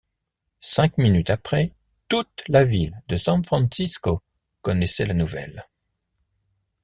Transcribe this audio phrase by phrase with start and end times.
[0.57, 1.75] Cinq minutes après,
[2.07, 4.19] toute la ville de San Francisco
[4.63, 5.67] connaissait la nouvelle.